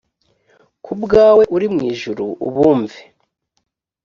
ku 0.83 0.93
bwawe 1.01 1.43
uri 1.55 1.67
mu 1.73 1.81
ijuru 1.91 2.25
ubumve 2.47 3.01